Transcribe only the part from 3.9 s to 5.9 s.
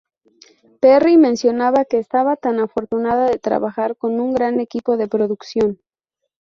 con un gran equipo de producción.